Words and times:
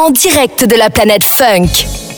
en 0.00 0.10
direct 0.10 0.64
de 0.64 0.76
la 0.76 0.88
planète 0.88 1.22
Funk. 1.22 2.09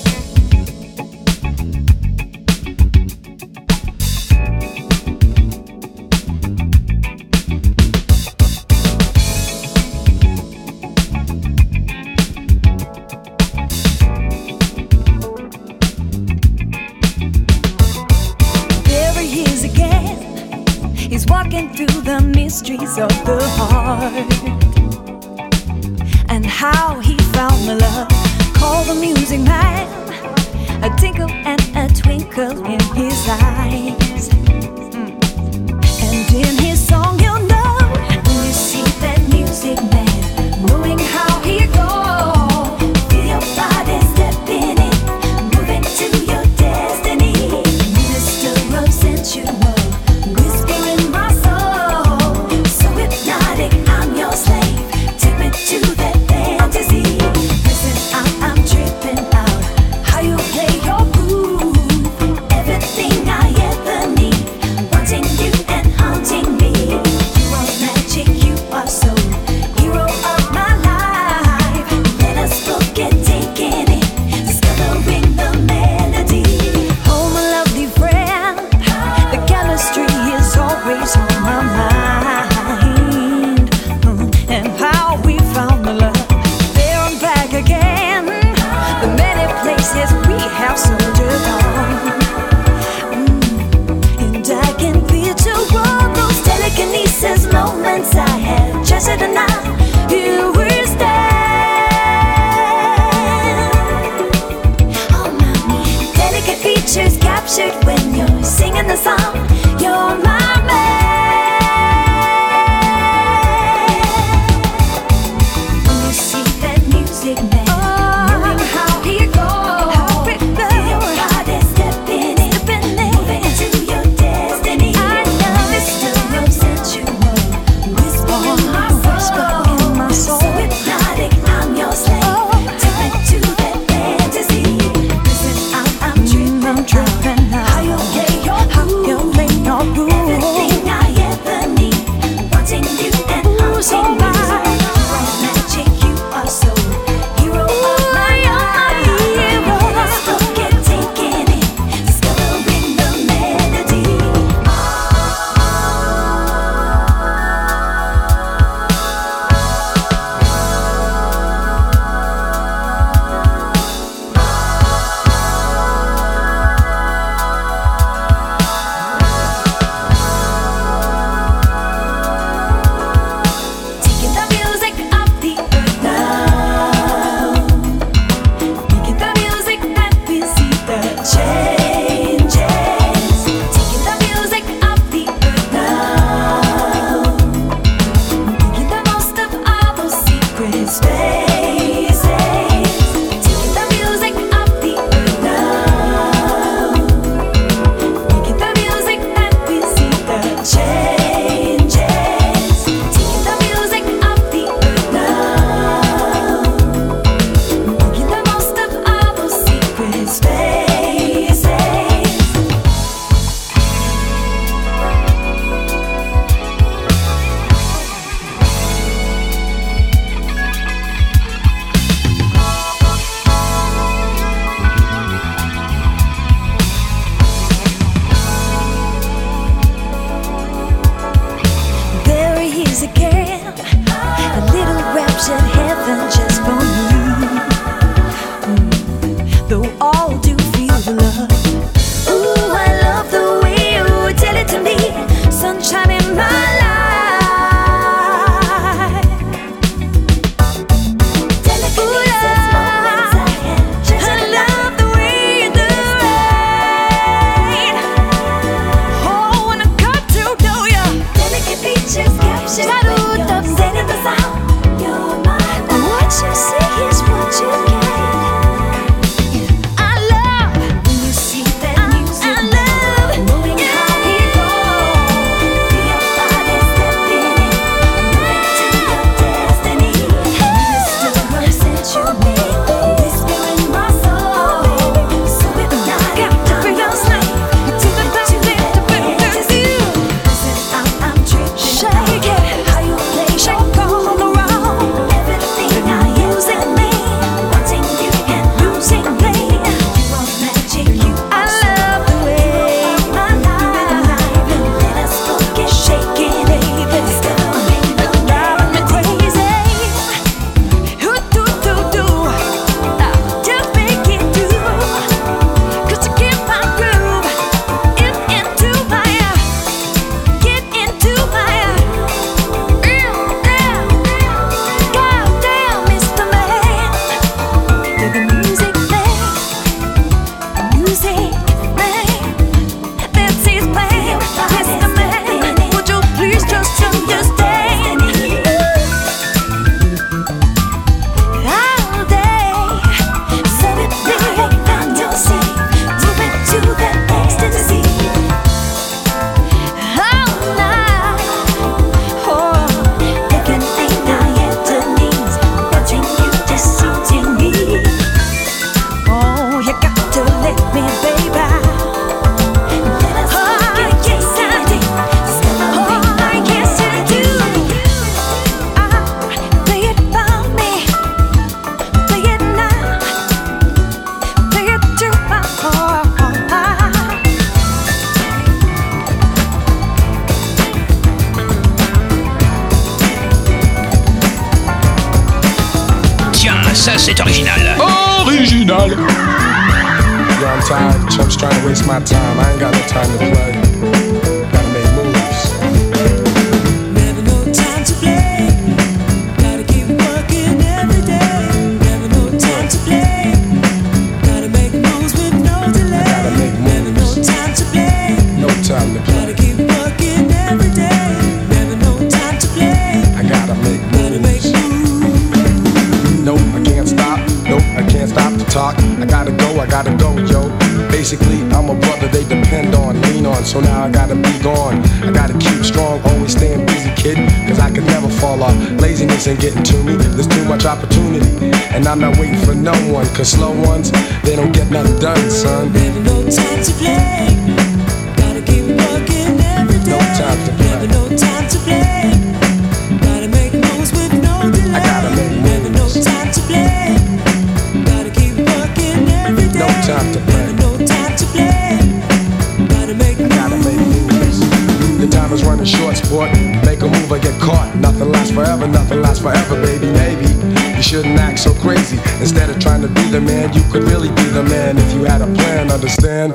you 465.23 465.29
had 465.29 465.41
a 465.41 465.47
plan, 465.55 465.91
understand? 465.91 466.53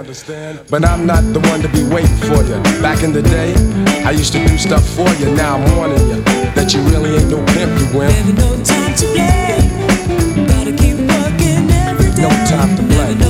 But 0.69 0.83
I'm 0.83 1.05
not 1.05 1.23
the 1.33 1.39
one 1.51 1.61
to 1.61 1.69
be 1.69 1.83
waiting 1.83 2.17
for 2.17 2.43
you. 2.43 2.61
Back 2.81 3.01
in 3.01 3.13
the 3.13 3.21
day, 3.21 3.53
I 4.03 4.11
used 4.11 4.33
to 4.33 4.45
do 4.45 4.57
stuff 4.57 4.83
for 4.83 5.09
you. 5.15 5.33
Now 5.35 5.55
I'm 5.55 5.75
warning 5.77 6.05
you 6.09 6.21
that 6.55 6.73
you 6.73 6.81
really 6.91 7.15
ain't 7.15 7.29
no 7.29 7.43
pimp, 7.53 7.79
you 7.79 7.97
wimp. 7.97 8.11
Never 8.11 8.33
no 8.33 8.63
time 8.63 8.93
to 8.95 9.05
play. 9.15 9.59
Gotta 10.47 10.73
keep 10.75 10.97
working 10.97 11.71
every 11.71 12.11
day. 12.11 12.21
No 12.21 12.29
time 12.45 12.75
to 12.75 12.83
play. 12.83 13.26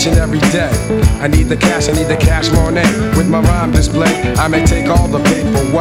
each 0.00 0.06
and 0.06 0.16
every 0.16 0.40
day. 0.50 0.70
I 1.20 1.28
need 1.28 1.48
the 1.48 1.56
cash, 1.56 1.88
I 1.88 1.92
need 1.92 2.08
the 2.08 2.16
cash 2.16 2.50
Monet. 2.52 2.88
With 3.18 3.28
my 3.28 3.40
rhyme 3.40 3.70
display, 3.70 4.10
I 4.38 4.48
may 4.48 4.64
take 4.64 4.86
all 4.86 5.08
the 5.08 5.22
paper. 5.24 5.50
for. 5.72 5.80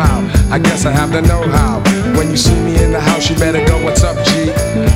I 0.51 0.59
guess 0.59 0.85
I 0.85 0.91
have 0.91 1.11
the 1.11 1.21
know-how. 1.21 1.79
When 2.17 2.29
you 2.29 2.35
see 2.35 2.59
me 2.59 2.83
in 2.83 2.91
the 2.91 2.99
house, 2.99 3.29
you 3.29 3.37
better 3.37 3.65
go, 3.65 3.81
what's 3.83 4.03
up, 4.03 4.17
G? 4.25 4.51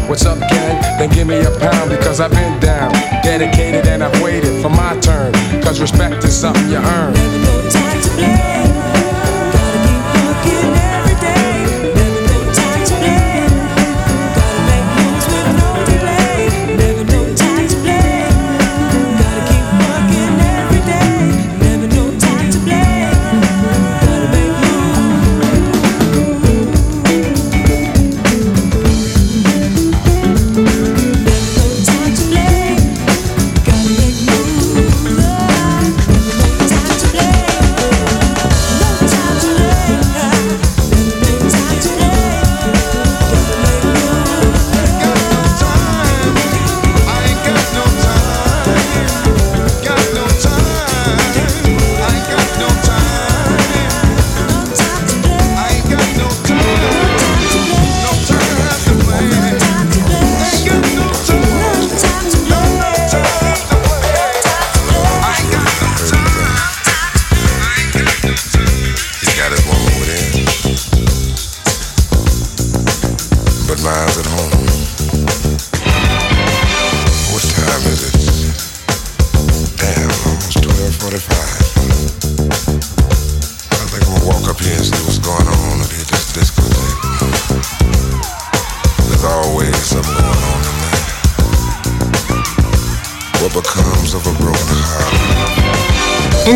What's 0.10 0.26
up, 0.26 0.40
gang? 0.40 0.82
Then 1.00 1.10
give 1.10 1.28
me 1.28 1.40
a 1.40 1.52
pound, 1.60 1.90
because 1.90 2.20
I've 2.20 2.32
been 2.32 2.60
down, 2.60 2.92
dedicated, 3.24 3.88
and 3.88 4.04
I've 4.04 4.22
waited 4.22 4.62
for 4.62 4.70
my 4.70 5.00
turn. 5.00 5.32
Cause 5.64 5.80
respect 5.80 6.24
is 6.26 6.36
something 6.36 6.70
you 6.70 6.78
earn. 6.78 7.83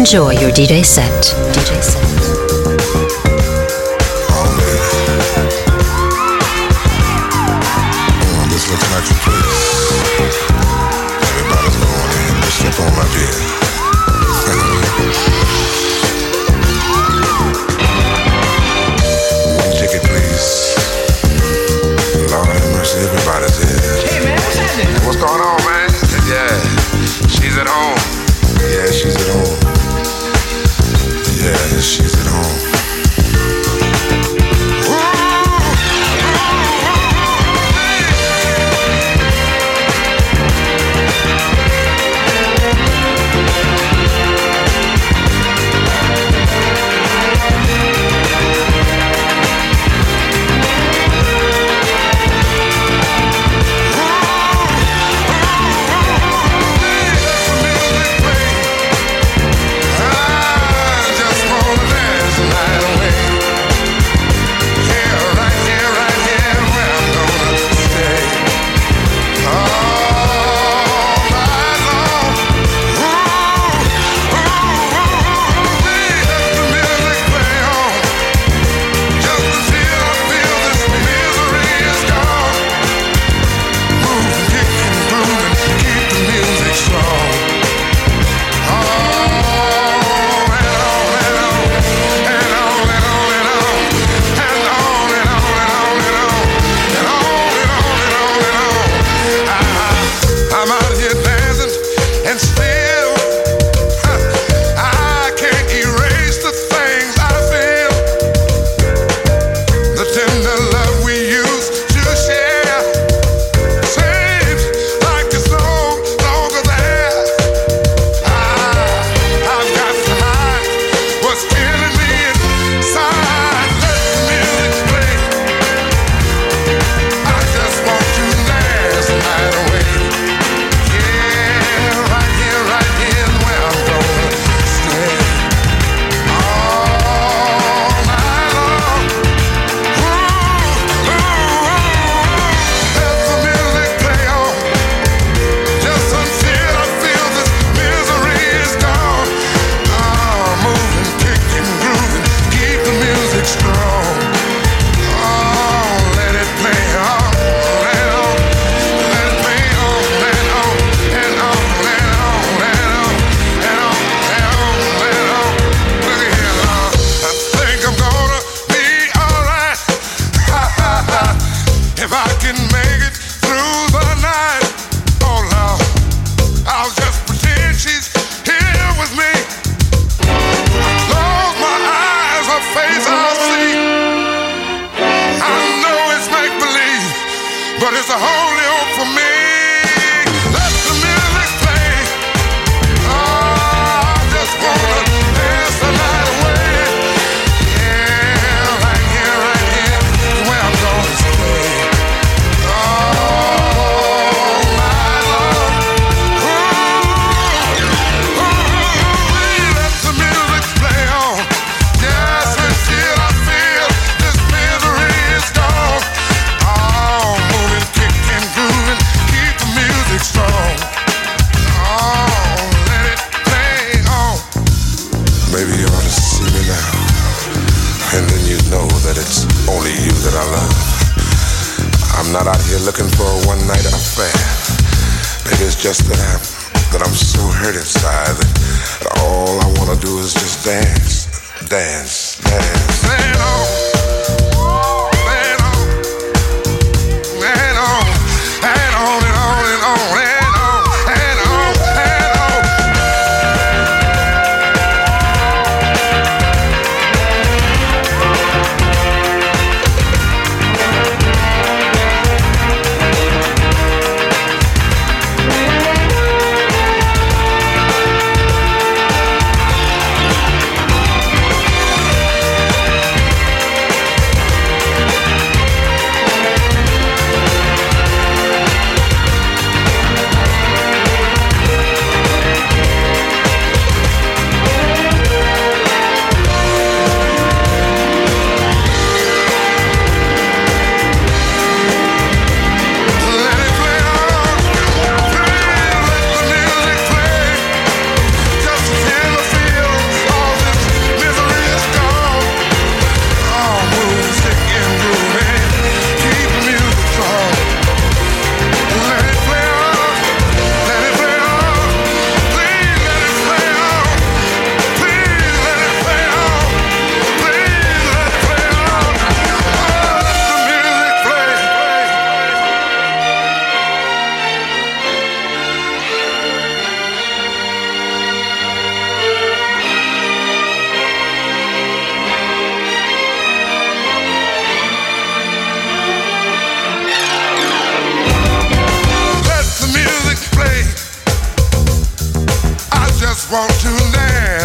enjoy 0.08 0.32
your 0.40 0.52
DJ 0.52 0.86
set. 0.86 1.47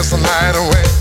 Oh, 0.05 0.17
let 0.17 0.57
it 0.57 0.73
play 0.73 0.92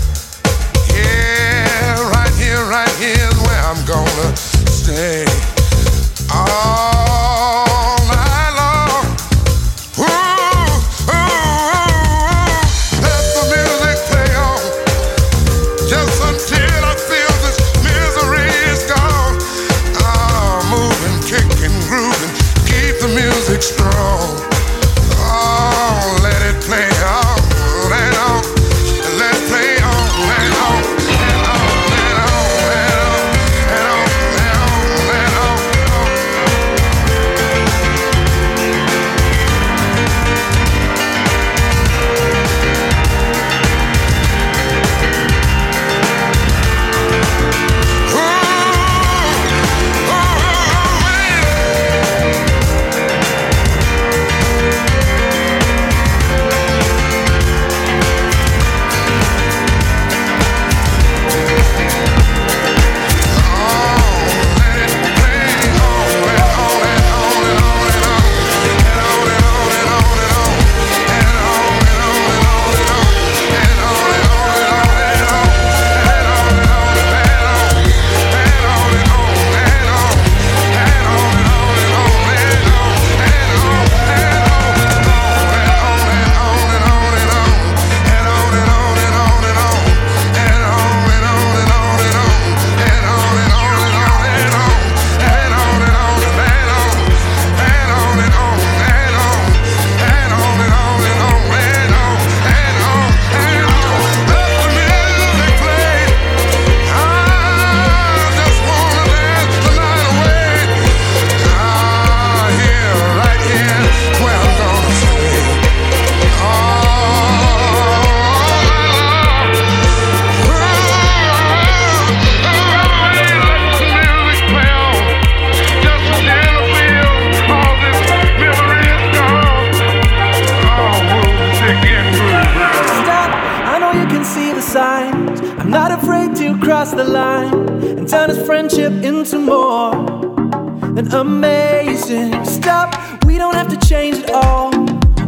and 141.02 141.14
amazing. 141.14 142.44
Stop, 142.44 143.24
we 143.24 143.38
don't 143.38 143.54
have 143.54 143.68
to 143.68 143.88
change 143.88 144.18
at 144.18 144.30
all. 144.30 144.72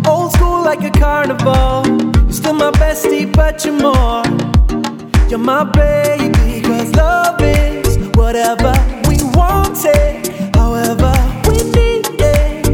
Old 0.06 0.32
school 0.32 0.62
like 0.62 0.82
a 0.82 0.90
carnival. 0.90 1.84
You're 1.86 2.32
still 2.32 2.54
my 2.54 2.70
bestie, 2.72 3.32
but 3.32 3.64
you're 3.64 3.74
more. 3.74 4.22
You're 5.28 5.38
my 5.38 5.64
baby, 5.64 6.62
cause 6.62 6.94
love 6.94 7.40
is 7.40 7.98
whatever 8.16 8.72
we 9.08 9.16
want 9.34 9.78
it, 9.84 10.28
however 10.54 11.12
we 11.48 11.56
need 11.72 12.06
it 12.20 12.64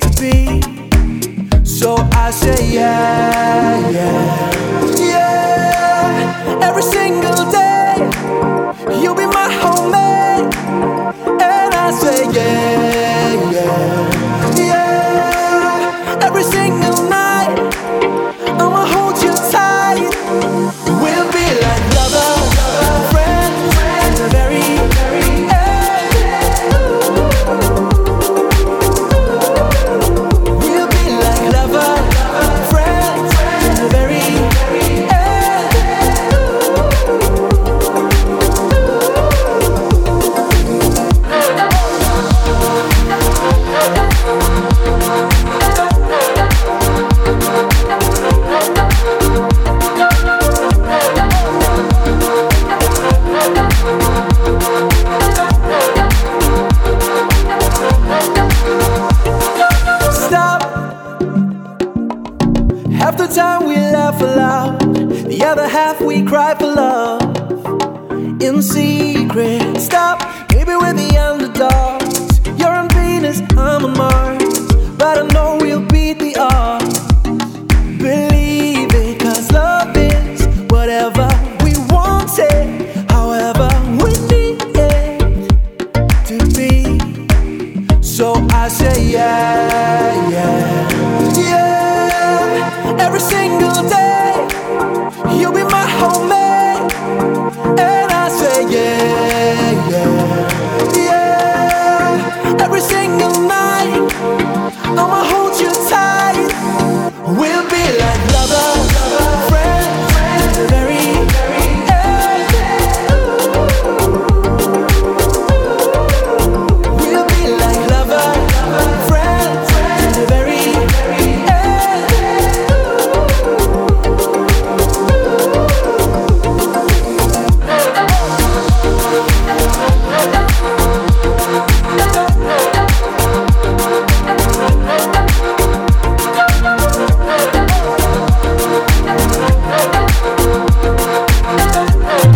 to 0.00 0.20
be. 0.20 1.64
So 1.64 1.96
I 2.12 2.30
say, 2.30 2.72
yeah, 2.72 3.90
yeah. 3.90 4.51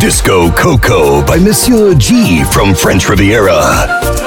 Disco 0.07 0.53
Coco 0.53 1.27
by 1.27 1.37
Monsieur 1.37 1.93
G 1.93 2.45
from 2.45 2.77
French 2.77 3.09
Riviera. 3.09 3.59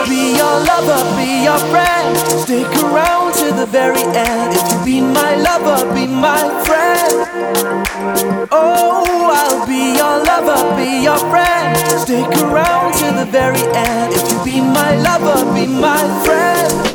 Be 0.10 0.36
your 0.36 0.60
lover, 0.68 1.02
be 1.16 1.46
your 1.46 1.58
friend. 1.72 2.18
Stick 2.44 2.68
around 2.84 3.34
to 3.36 3.54
the 3.56 3.66
very 3.66 4.02
end. 4.02 4.54
If 4.58 4.74
you 4.74 4.84
be 4.84 5.00
my 5.00 5.36
lover, 5.36 5.86
be 5.96 6.06
my 6.06 6.44
friend. 6.66 8.50
Oh, 8.52 9.32
I'll 9.34 9.66
be 9.66 9.96
your 9.96 10.22
lover, 10.22 10.76
be 10.76 11.04
your 11.04 11.18
friend. 11.32 11.78
Stick 12.02 12.28
around 12.44 12.96
to 12.96 13.14
the 13.16 13.26
very 13.32 13.64
end. 13.74 14.14
If 14.14 14.30
you 14.34 14.44
be 14.44 14.60
my 14.60 14.98
lover, 14.98 15.46
be 15.56 15.66
my 15.66 16.04
friend. 16.26 16.89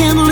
That 0.00 0.29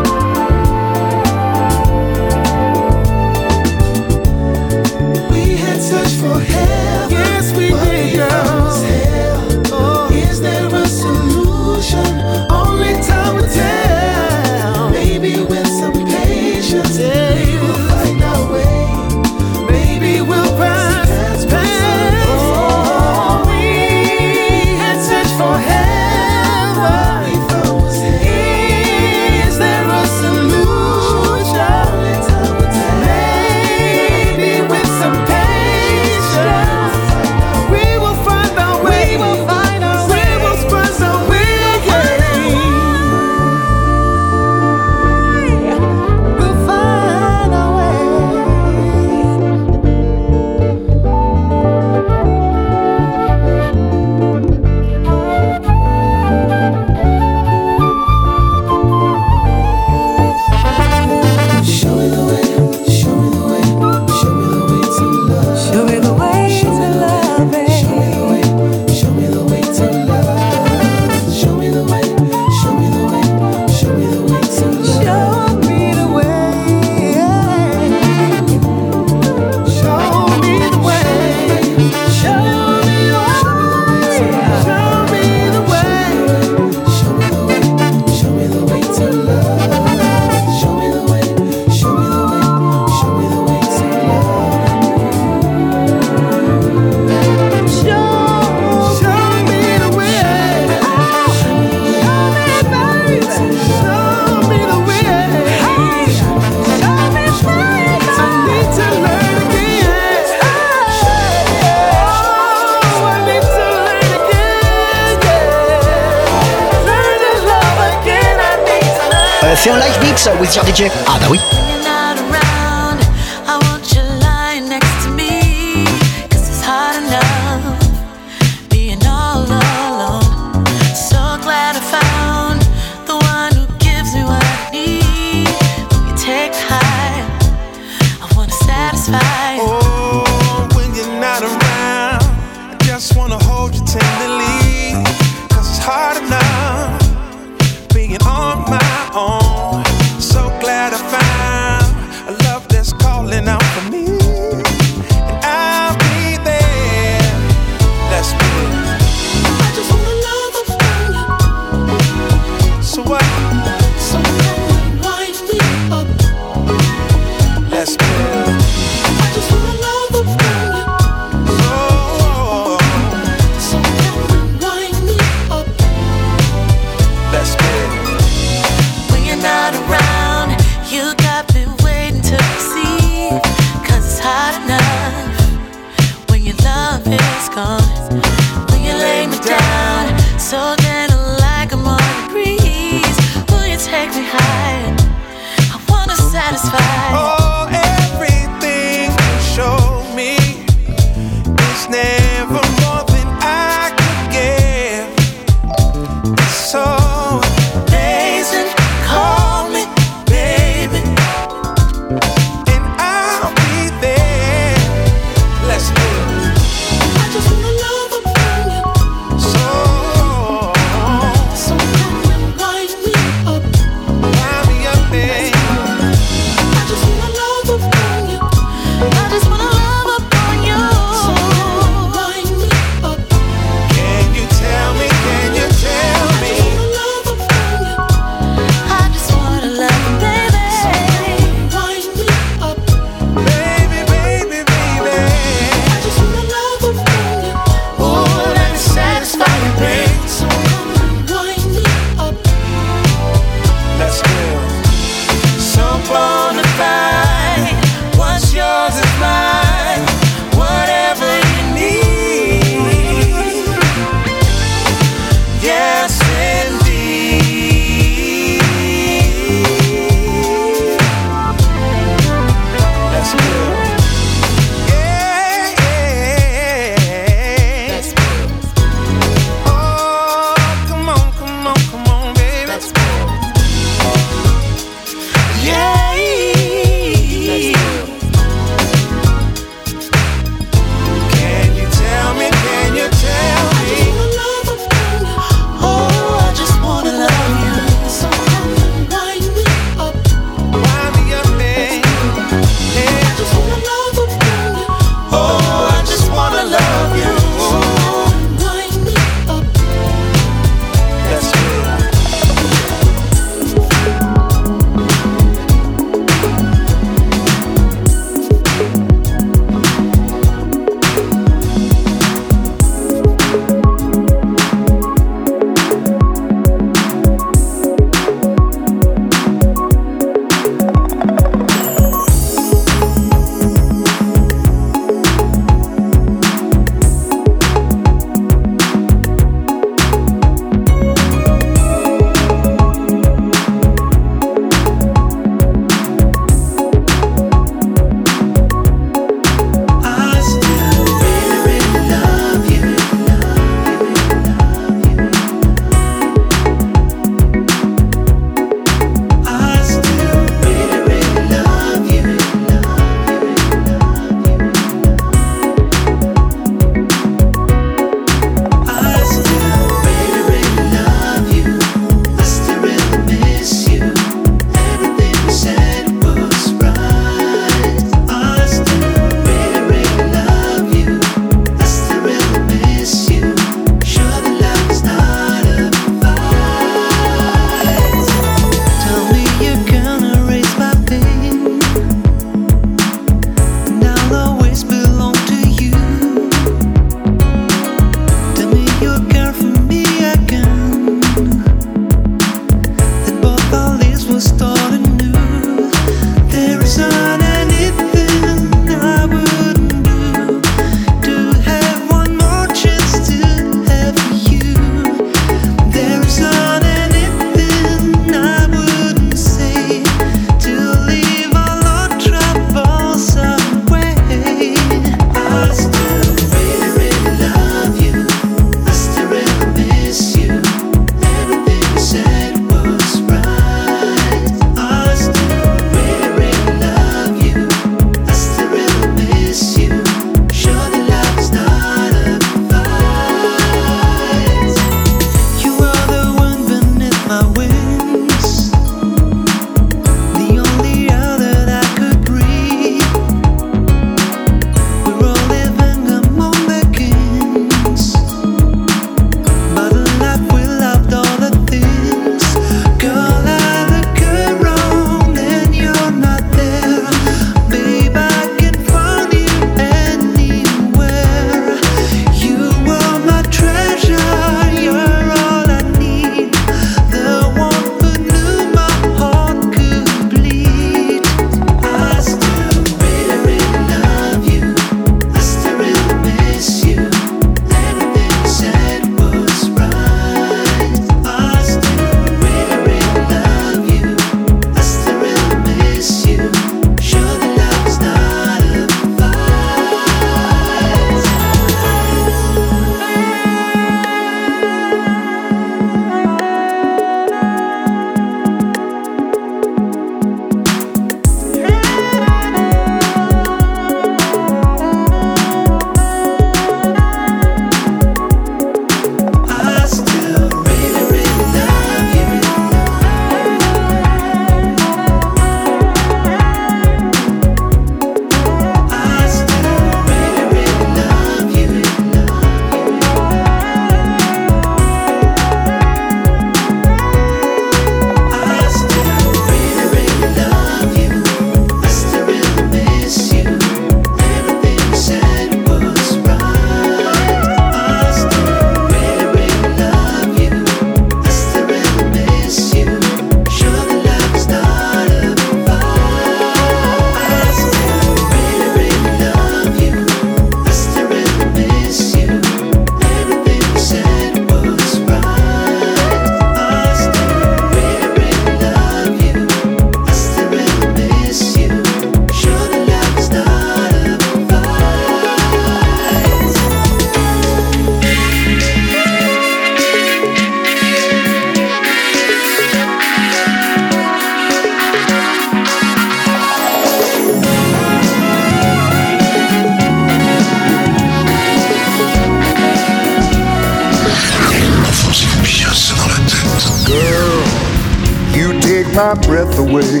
my 598.98 599.14
breath 599.28 599.56
away, 599.60 600.00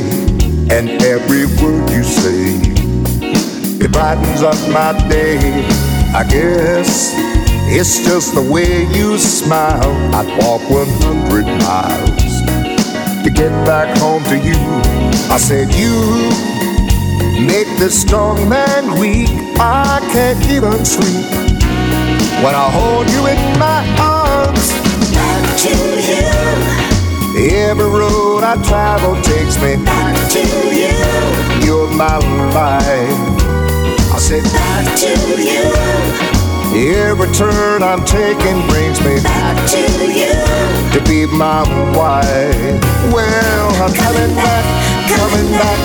and 0.74 0.90
every 1.02 1.46
word 1.62 1.88
you 1.88 2.02
say, 2.02 2.58
it 3.78 3.92
brightens 3.92 4.42
up 4.42 4.58
my 4.72 4.90
day. 5.08 5.38
I 6.12 6.24
guess 6.28 7.12
it's 7.70 8.04
just 8.04 8.34
the 8.34 8.42
way 8.42 8.86
you 8.98 9.16
smile. 9.16 9.92
I'd 10.12 10.26
walk 10.42 10.68
100 10.68 11.46
miles 11.62 13.22
to 13.22 13.30
get 13.30 13.52
back 13.64 13.96
home 13.98 14.24
to 14.24 14.36
you. 14.36 14.58
I 15.30 15.38
said, 15.38 15.72
You 15.78 15.94
make 17.46 17.68
this 17.78 18.02
strong 18.02 18.48
man 18.48 18.98
weak. 18.98 19.28
I 19.60 20.00
can't 20.10 20.44
even 20.50 20.84
sleep 20.84 21.30
when 22.42 22.52
I 22.52 22.68
hold 22.68 23.08
you 23.10 23.28
in 23.28 23.58
my 23.60 23.80
arms. 24.00 24.72
Back 25.14 25.56
to 25.60 26.32
you. 26.34 26.37
Every 27.38 27.84
road 27.84 28.42
I 28.42 28.60
travel 28.64 29.14
takes 29.22 29.62
me 29.62 29.76
back 29.84 30.16
to 30.32 30.40
you. 30.74 30.90
You're 31.64 31.88
my 31.94 32.18
life. 32.50 33.38
I 34.12 34.18
said 34.18 34.42
back 34.42 34.98
to 34.98 35.10
you. 35.38 35.62
Every 36.74 37.30
turn 37.30 37.84
I'm 37.84 38.04
taking 38.04 38.66
brings 38.66 38.98
me 39.02 39.22
back 39.22 39.54
to 39.70 39.78
you. 39.78 40.34
To 40.92 41.00
be 41.06 41.26
my 41.26 41.62
wife. 41.96 42.82
Well, 43.14 43.70
I'm 43.82 43.94
coming 43.94 44.34
back, 44.34 44.64
coming 45.06 45.52
back. 45.52 45.78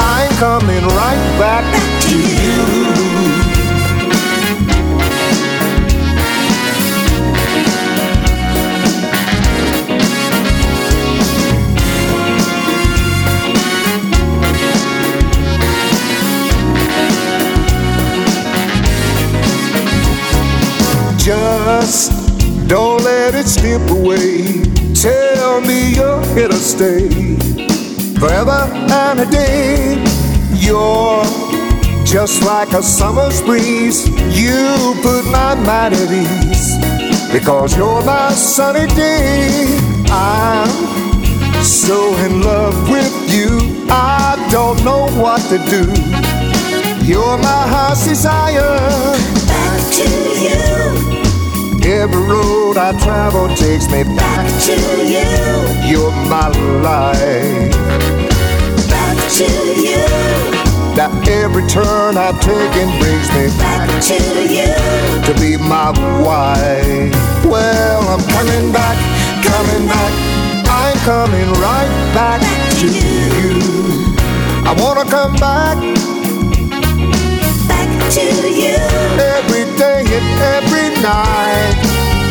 I'm 0.00 0.30
coming 0.38 0.84
right 0.86 1.38
back, 1.38 1.64
back 1.70 2.02
to 2.04 2.16
you. 2.16 3.33
It 23.44 23.48
slip 23.48 23.90
away. 23.90 24.62
Tell 24.94 25.60
me 25.60 25.94
you're 25.94 26.24
here 26.34 26.48
to 26.48 26.54
stay 26.54 27.08
forever 28.18 28.68
and 28.72 29.20
a 29.20 29.26
day. 29.26 30.02
You're 30.54 31.24
just 32.04 32.42
like 32.44 32.72
a 32.72 32.82
summer's 32.82 33.42
breeze. 33.42 34.08
You 34.36 34.94
put 35.02 35.24
my 35.30 35.54
mind 35.54 35.94
at 35.94 36.10
ease 36.10 37.32
because 37.32 37.76
you're 37.76 38.02
my 38.04 38.32
sunny 38.32 38.86
day. 38.94 39.66
I'm 40.10 40.68
so 41.62 42.14
in 42.24 42.42
love 42.42 42.88
with 42.88 43.14
you. 43.32 43.86
I 43.90 44.36
don't 44.50 44.82
know 44.84 45.08
what 45.20 45.40
to 45.50 45.58
do. 45.68 45.84
You're 47.04 47.38
my 47.38 47.68
heart's 47.68 48.06
desire. 48.06 48.78
Back 49.46 49.92
to 49.96 51.10
you. 51.10 51.13
Every 51.86 52.16
road 52.16 52.78
I 52.78 52.98
travel 52.98 53.46
takes 53.48 53.90
me 53.90 54.04
back, 54.04 54.16
back 54.16 54.62
to 54.62 54.72
you. 55.04 55.20
You're 55.84 56.10
my 56.32 56.48
life. 56.80 57.72
Back 58.88 59.16
to 59.36 59.44
you. 59.76 60.00
Now 60.96 61.12
every 61.28 61.66
turn 61.66 62.16
I've 62.16 62.40
taken 62.40 62.88
brings 62.98 63.28
me 63.36 63.48
back 63.58 63.90
to 64.04 64.14
you. 64.48 64.72
To 65.26 65.34
be 65.38 65.58
my 65.58 65.90
wife. 66.24 67.44
Well, 67.44 68.08
I'm 68.08 68.24
coming 68.32 68.72
back, 68.72 68.96
coming 69.44 69.86
back. 69.86 70.12
I'm 70.66 70.96
coming 71.04 71.50
right 71.60 72.12
back, 72.14 72.40
back 72.40 72.78
to 72.78 72.86
you. 72.86 73.60
you. 73.60 74.16
I 74.64 74.74
wanna 74.78 75.04
come 75.10 75.36
back. 75.36 76.13
To 78.14 78.20
you. 78.20 78.76
Every 79.18 79.64
day 79.76 80.04
and 80.06 80.40
every 80.40 81.02
night. 81.02 81.74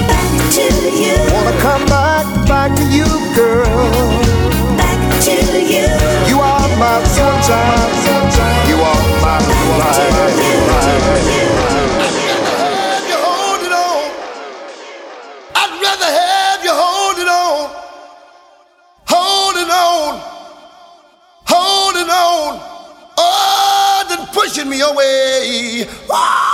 Back 0.07 0.31
to 0.53 0.63
you. 0.95 1.17
Wanna 1.33 1.59
come 1.59 1.85
back, 1.87 2.47
back 2.47 2.73
to 2.77 2.83
you, 2.85 3.03
girl. 3.35 3.89
Back 4.77 5.21
to 5.23 5.33
you. 5.59 5.83
You 6.29 6.39
are 6.39 6.69
my 6.77 7.03
sunshine, 7.03 7.91
sunshine. 8.05 8.69
You 8.69 8.77
are 8.77 9.03
my 9.21 9.39
life. 9.79 11.62
Pushing 24.63 24.69
me 24.69 24.81
away. 24.81 25.85
Ooh, 26.09 26.52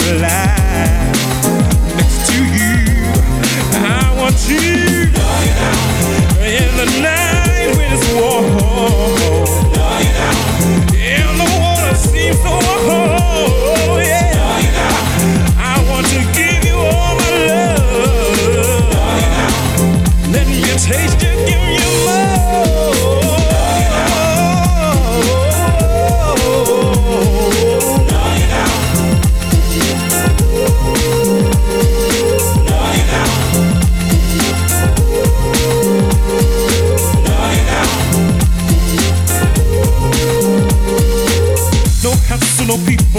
to. 0.00 0.99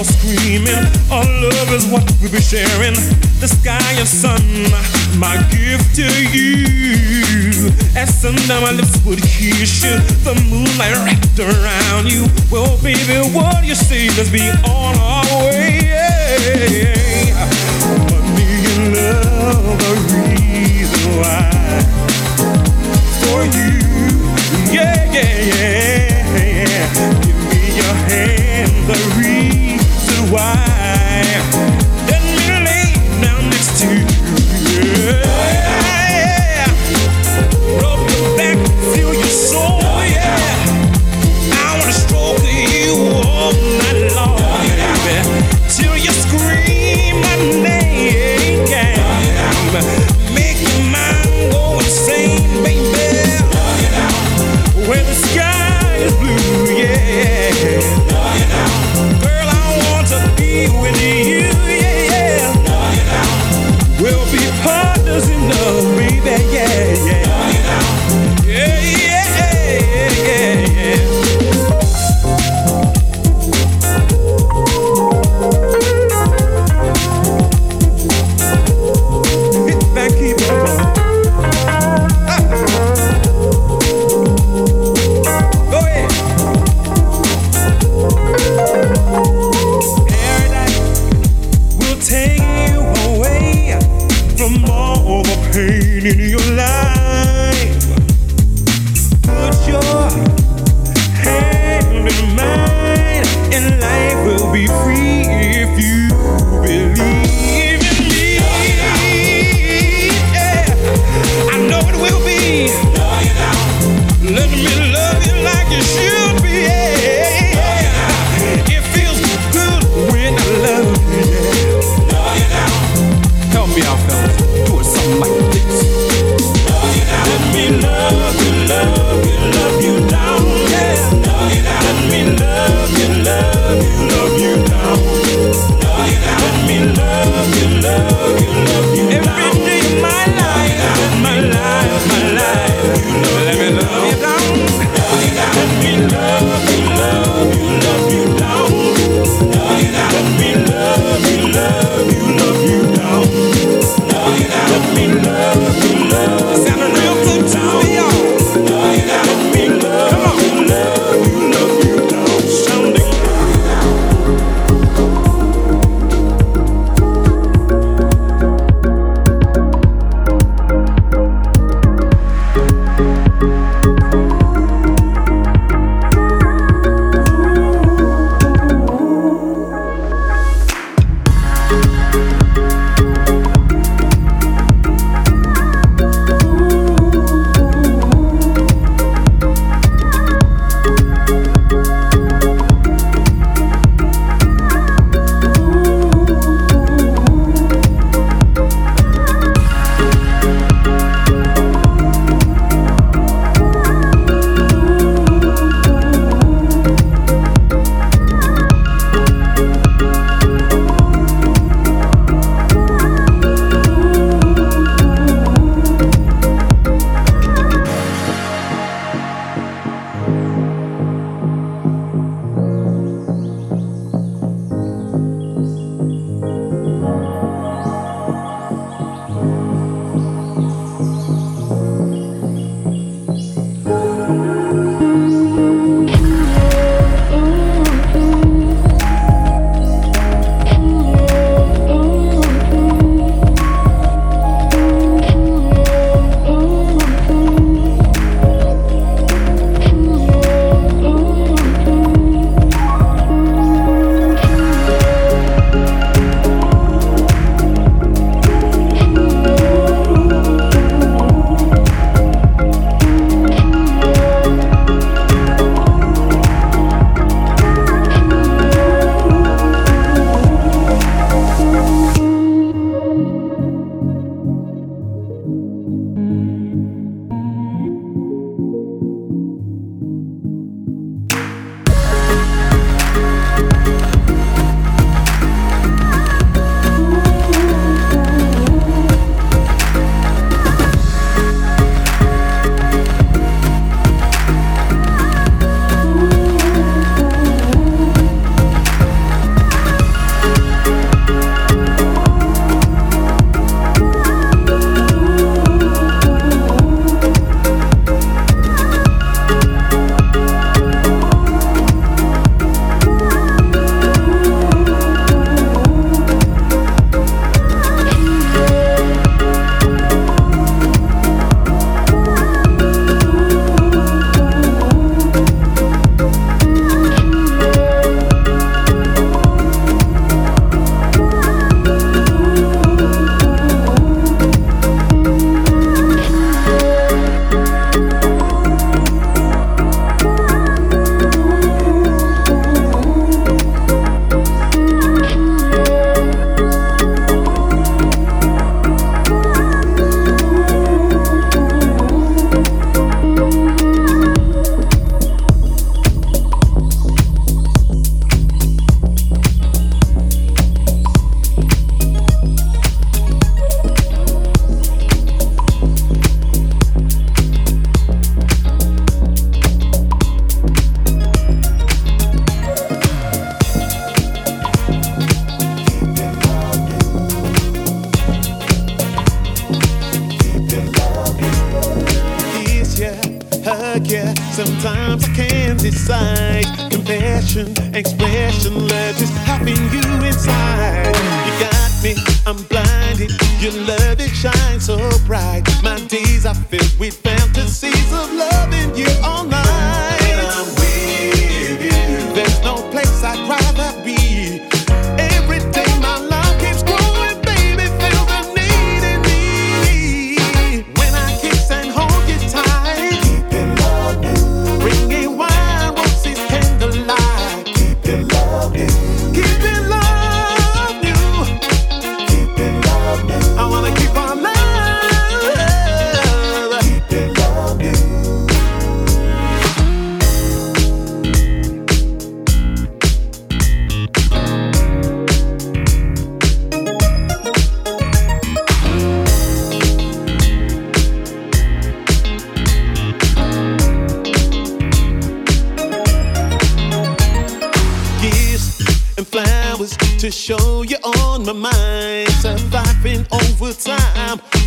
for 0.04 0.14
screaming. 0.14 0.86
Our 1.12 1.26
love 1.26 1.72
is 1.74 1.86
what 1.88 2.04
we'll 2.22 2.32
be 2.32 2.42
sharing. 2.42 2.96
The 3.40 3.48
sky 3.48 3.94
and 3.98 4.08
sun, 4.08 4.42
my 5.20 5.38
gift 5.50 5.96
to 5.96 6.08
you. 6.34 7.70
As 7.96 8.10
sundown 8.22 8.62
my 8.62 8.72
lips 8.72 8.98
would 9.06 9.22
kiss 9.22 9.84
you, 9.84 9.98
the 10.24 10.34
moonlight 10.50 10.96
wrapped 11.06 11.40
around 11.40 12.12
you. 12.12 12.28
Well, 12.50 12.78
baby, 12.82 13.20
what 13.34 13.64
you 13.66 13.76
say? 13.76 14.08
Let's 14.18 14.30
be 14.30 14.50
on 14.50 14.96
our 14.98 15.26
way. 15.46 15.92
Money 18.10 18.66
and 18.74 18.96
love 18.96 19.78
the 19.86 19.94
reason 20.14 21.04
why 21.20 21.50
for 23.22 23.44
you. 23.46 23.72
Yeah, 24.74 25.12
yeah, 25.12 25.32
yeah. 25.52 26.94
Give 27.22 27.40
me 27.50 27.76
your 27.76 27.94
hand, 28.10 28.72
the 28.88 28.98
reason 29.20 29.71
why. 30.32 31.22
Let 32.08 32.24
me 32.24 32.48
lay 32.64 32.94
down 33.22 33.50
next 33.50 33.82
to 33.82 33.88
you. 33.88 34.06
Yeah. 35.06 35.61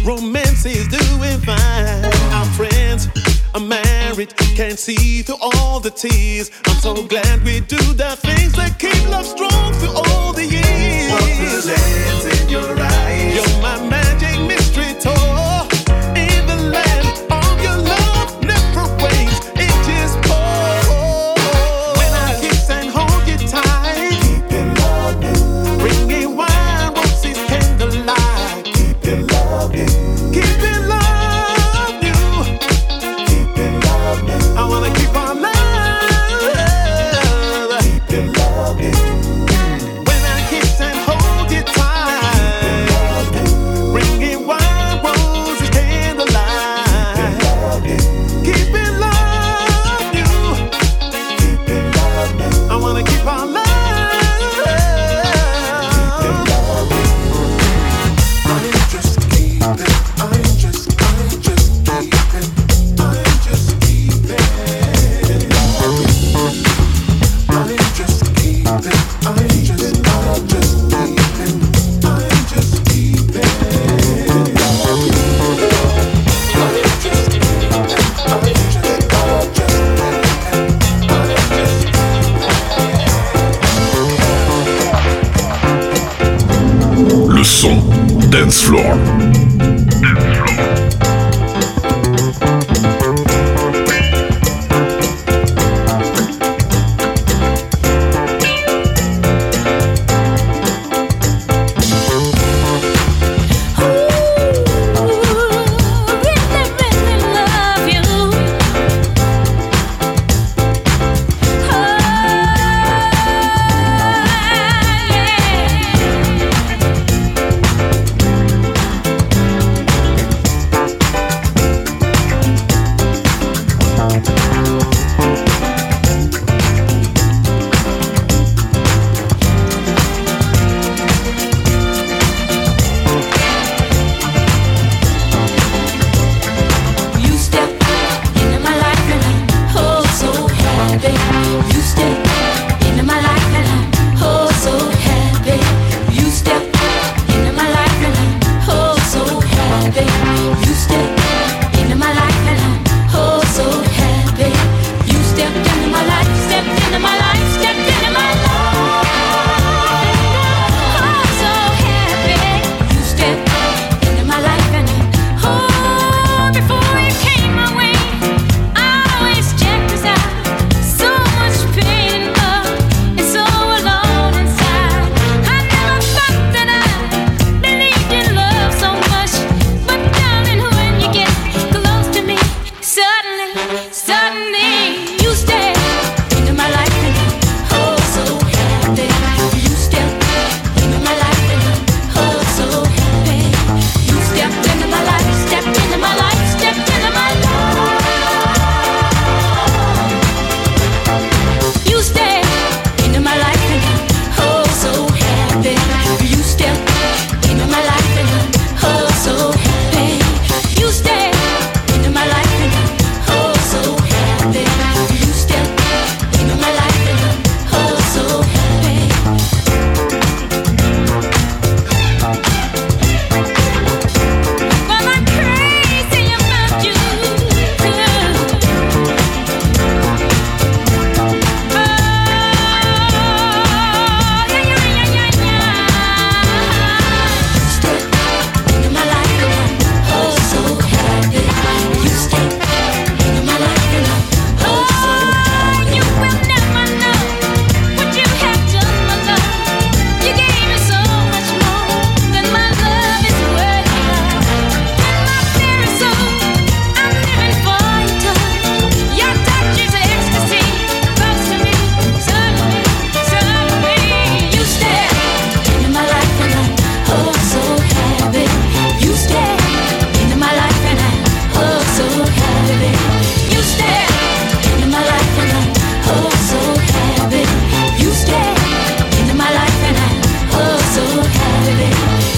Romance 0.05 0.67
is 0.67 0.87
doing 0.89 1.39
fine. 1.41 2.05
Our 2.33 2.45
friends 2.57 3.09
are 3.55 3.61
married, 3.61 4.37
can't 4.55 4.79
see 4.79 5.23
through 5.23 5.39
all 5.41 5.81
the 5.81 5.91
tears. 5.91 6.51
I'm 6.67 6.77
so 6.77 7.07
glad 7.07 7.43
we 7.43 7.61
do 7.61 7.79
the 7.95 8.15
things 8.21 8.53
that 8.53 8.79
keep 8.79 9.09
love 9.09 9.25
strong. 9.25 9.54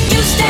You 0.09 0.23
stay 0.23 0.46